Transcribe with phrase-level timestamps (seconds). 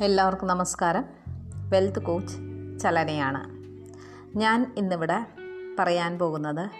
[0.00, 1.04] എല്ലാവർക്കും നമസ്കാരം.
[1.68, 2.36] Wealth coach
[2.82, 3.40] ചലനയാണ്.
[4.38, 5.26] ഞാൻ ഇന്നിവിടെ
[5.78, 6.70] പറയാൻ പോകുന്നത്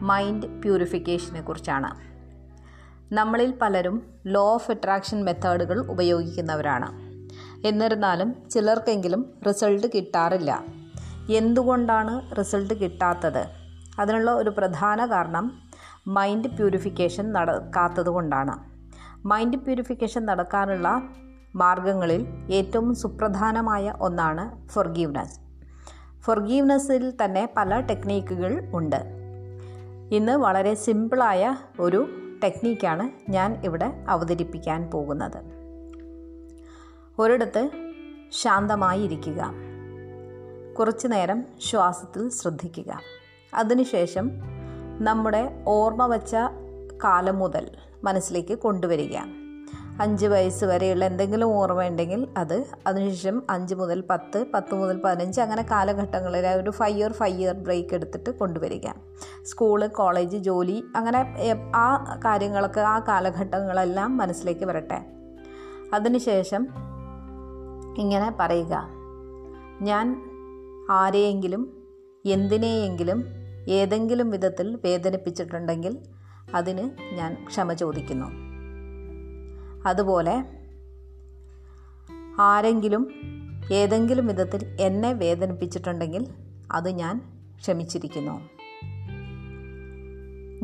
[0.00, 1.90] മൈൻഡ് പ്യൂരിഫിക്കേഷനെ കുറിച്ചാണ്.
[3.14, 6.88] നമ്മളിൽ പലരും ലോ ഓഫ് അട്രാക്ഷൻ മെത്തേഡുകൾ ഉപയോഗിക്കുന്നവരാണ്.
[7.66, 10.64] എന്നിരുന്നാലും ചിലർക്കെങ്കിലും റിസൾട്ട് കിട്ടാറില്ല.
[11.30, 13.46] എന്തുകൊണ്ടാണ് റിസൾട്ട് കിട്ടാത്തത്?
[13.98, 15.62] അതിനുള്ള ഒരു പ്രധാന കാരണം
[16.06, 18.74] മൈൻഡ് പ്യൂരിഫിക്കേഷൻ നടക്കാത്തത് കൊണ്ടാണ്.
[19.26, 21.02] മൈൻഡ് പ്യൂരിഫിക്കേഷൻ നടക്കാനുള്ള
[21.54, 25.40] മാർഗങ്ങളിൽ ഏറ്റവും സുപ്രധാനമായ ഒന്നാണ് ഫൊർഗീവ്നെസ്
[26.22, 29.00] ഫൊർഗീവ്നെസ്സിൽ തന്നെ പല ടെക്നീക്കുകൾ ഉണ്ട്.
[30.12, 32.08] ഇന്ന് വളരെ സിമ്പിളായ ഒരു
[32.44, 35.38] ടെക്നീക്കാണ് ഞാൻ ഇവിടെ അവതരിപ്പിക്കാൻ പോകുന്നത്.
[37.18, 37.70] ഒരിടത്ത്
[38.32, 39.52] ശാന്തമായി ഇരിക്കുക
[40.78, 43.00] കുറച്ചു നേരം ശ്വാസത്തിൽ ശ്രദ്ധിക്കുക.
[43.54, 44.30] അതിനുശേഷം
[45.00, 46.34] നമ്മുടെ ഓർമ്മ വച്ച
[47.04, 47.70] കാലം മുതൽ
[48.04, 49.43] മനസ്സിലേക്ക് കൊണ്ടുവരിക.
[50.00, 56.46] അഞ്ച് വയസ്സ് വരെയുള്ള എന്തെങ്കിലും ഓർമ്മയുണ്ടെങ്കിൽ അത് അതിനുശേഷം അഞ്ച് മുതൽ പത്ത് പത്ത് മുതൽ പതിനഞ്ച് അങ്ങനെ കാലഘട്ടങ്ങളിൽ
[56.46, 58.88] ഒരു five year five year break എടുത്തിട്ട് കൊണ്ടുവരിക.
[59.42, 61.36] സ്കൂൾ കോളേജ് ജോലി അങ്ങനെ
[61.76, 65.06] ആ കാര്യങ്ങളൊക്കെ ആ കാലഘട്ടങ്ങളെല്ലാം മനസ്സിലേക്ക് വരട്ടെ.
[65.94, 66.68] അതിനുശേഷം
[67.98, 68.88] ഇങ്ങനെ പറയുക.
[69.82, 70.22] ഞാൻ
[70.90, 71.82] ആരെയെങ്കിലും
[72.26, 73.24] എന്തിനെയെങ്കിലും
[73.68, 75.98] ഏതെങ്കിലും വിധത്തിൽ വേദനിപ്പിച്ചിട്ടുണ്ടെങ്കിൽ
[76.54, 78.53] അതിന് ഞാൻ ക്ഷമ ചോദിക്കുന്നു.
[79.86, 80.44] അതുപോലെ
[82.38, 83.10] ആരെങ്കിലും
[83.72, 86.28] ഏതെങ്കിലും വിധത്തിൽ എന്നെ വേദനിപ്പിച്ചിട്ടുണ്ടെങ്കിൽ
[86.72, 87.20] അത് ഞാൻ
[87.60, 88.40] ക്ഷമിച്ചിരിക്കുന്നു.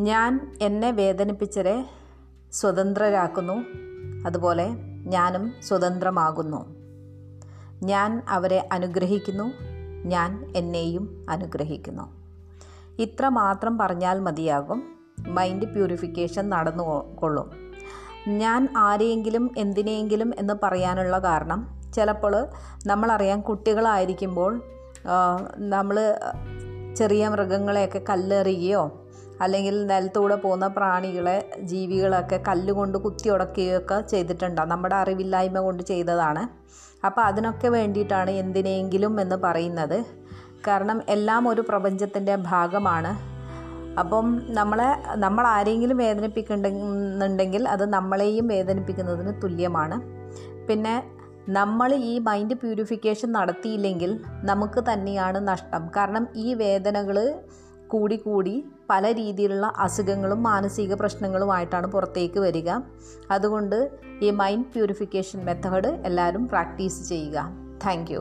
[0.00, 1.86] ഞാൻ എന്നെ വേദനിപ്പിച്ചരെ
[2.52, 3.64] സ്വതന്ത്രരാക്കുന്നു.
[4.26, 4.70] അതുപോലെ
[5.06, 6.66] ഞാനും സ്വതന്ത്രമാകുന്നു.
[7.82, 9.52] ഞാൻ അവരെ അനുഗ്രഹിക്കുന്നു.
[10.04, 12.20] ഞാൻ എന്നെയും അനുഗ്രഹിക്കുന്നു.
[12.98, 14.82] ഇത്ര മാത്രം പറഞ്ഞാൽ മതിയാകും.
[15.28, 17.69] മൈൻഡ് പ്യൂരിഫിക്കേഷൻ നടന്നു കൊള്ളും.
[18.28, 21.90] ഞാൻ ആരെയെങ്കിലും എന്തിനെയെങ്കിലും എന്ന് പറയാനുള്ള കാരണം.
[21.94, 22.46] ചിലപ്പോൾ
[22.86, 24.62] നമ്മളറിയാം കുട്ടികളായിരിക്കുമ്പോൾ
[25.56, 26.18] നമ്മൾ
[26.96, 29.00] ചെറിയ മൃഗങ്ങളെയൊക്കെ കല്ലെറിയുകയോ
[29.40, 36.48] അല്ലെങ്കിൽ നിലത്തൂടെ പോകുന്ന പ്രാണികളെ ജീവികളൊക്കെ കല്ലുകൊണ്ട് കുത്തി ഉടക്കുകയൊക്കെ ചെയ്തിട്ടുണ്ടാകും നമ്മുടെ അറിവില്ലായ്മ കൊണ്ട് ചെയ്തതാണ്.
[37.06, 40.04] അപ്പോൾ അതിനൊക്കെ വേണ്ടിയിട്ടാണ് എന്തിനെങ്കിലും എന്ന് പറയുന്നത്.
[40.66, 43.29] കാരണം എല്ലാം ഒരു പ്രപഞ്ചത്തിന്റെ ഭാഗമാണ്.
[44.00, 44.26] അപ്പം
[44.58, 44.88] നമ്മളെ
[45.24, 49.98] നമ്മൾ ആരെങ്കിലും വേദനിപ്പിക്കുന്നുണ്ടെങ്കിൽ അത് നമ്മളെയും വേദനിപ്പിക്കുന്നതിന് തുല്യമാണ്.
[50.68, 50.94] പിന്നെ
[51.58, 54.10] നമ്മൾ ഈ മൈൻഡ് പ്യൂരിഫിക്കേഷൻ നടത്തിയില്ലെങ്കിൽ
[54.50, 55.82] നമുക്ക് തന്നെയാണ് നഷ്ടം.
[55.96, 57.18] കാരണം ഈ വേദനകൾ
[57.92, 58.54] കൂടി കൂടി
[58.90, 62.70] പല രീതിയിലുള്ള അസുഖങ്ങളും മാനസിക പ്രശ്നങ്ങളുമായിട്ടാണ് പുറത്തേക്ക് വരിക.
[63.36, 63.78] അതുകൊണ്ട്
[64.26, 67.48] ഈ മൈൻഡ് പ്യൂരിഫിക്കേഷൻ മെത്തേഡ് എല്ലാവരും പ്രാക്ടീസ് ചെയ്യുക.
[67.86, 68.12] താങ്ക്